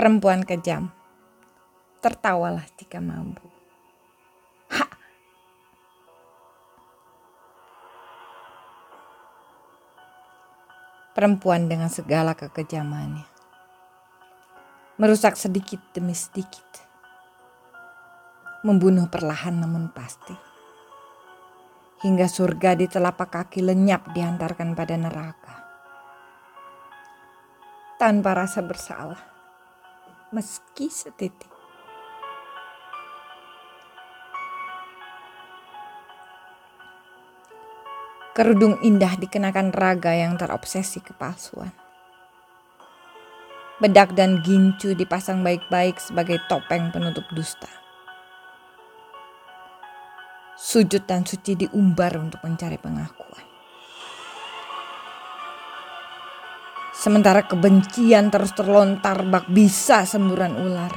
[0.00, 0.88] Perempuan kejam.
[2.00, 3.44] Tertawalah jika mampu.
[4.72, 4.88] Ha!
[11.12, 13.28] Perempuan dengan segala kekejamannya.
[14.96, 16.80] Merusak sedikit demi sedikit.
[18.64, 20.32] Membunuh perlahan namun pasti.
[22.00, 25.54] Hingga surga di telapak kaki lenyap diantarkan pada neraka.
[28.00, 29.39] Tanpa rasa bersalah
[30.30, 31.50] meski setitik.
[38.30, 41.74] Kerudung indah dikenakan raga yang terobsesi kepalsuan.
[43.82, 47.68] Bedak dan gincu dipasang baik-baik sebagai topeng penutup dusta.
[50.54, 53.49] Sujud dan suci diumbar untuk mencari pengakuan.
[56.90, 60.92] Sementara kebencian terus terlontar bak bisa semburan ular.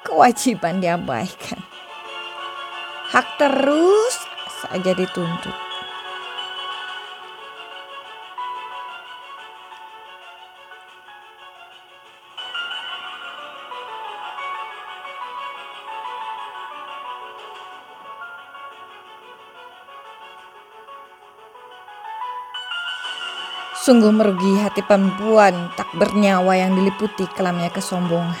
[0.00, 1.60] Kewajiban diabaikan.
[3.12, 4.16] Hak terus
[4.64, 5.69] saja dituntut.
[23.80, 28.36] Sungguh merugi hati perempuan tak bernyawa yang diliputi kelamnya kesombongan.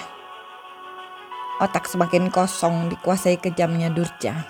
[1.64, 4.44] Otak semakin kosong dikuasai kejamnya durjana.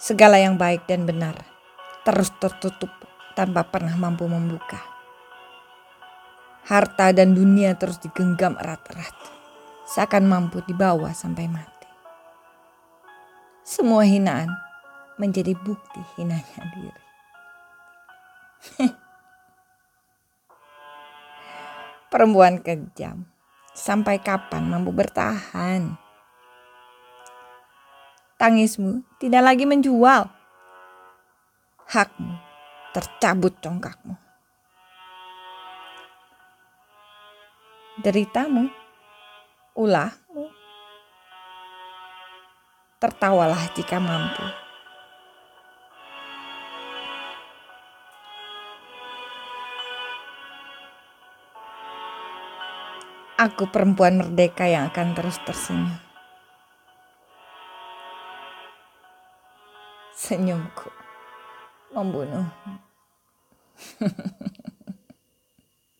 [0.00, 1.36] Segala yang baik dan benar
[2.00, 2.88] terus tertutup
[3.36, 4.80] tanpa pernah mampu membuka.
[6.64, 9.12] Harta dan dunia terus digenggam erat-erat,
[9.84, 11.88] seakan mampu dibawa sampai mati.
[13.68, 14.48] Semua hinaan
[15.20, 17.11] menjadi bukti hinanya diri.
[22.12, 23.26] Perempuan kejam.
[23.72, 25.96] Sampai kapan mampu bertahan?
[28.36, 30.28] Tangismu tidak lagi menjual.
[31.88, 32.52] Hakmu
[32.92, 34.14] tercabut congkakmu.
[38.04, 38.68] Deritamu,
[39.76, 40.48] ulahmu.
[43.00, 44.44] Tertawalah jika mampu.
[53.42, 55.98] Aku perempuan merdeka yang akan terus tersenyum.
[60.14, 60.86] Senyumku
[61.90, 62.46] membunuh.